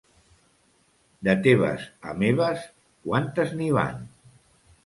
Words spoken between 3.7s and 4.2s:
van?